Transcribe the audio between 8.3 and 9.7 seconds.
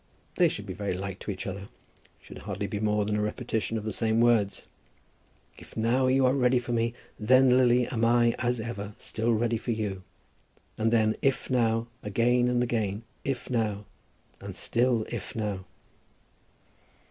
as ever, still ready for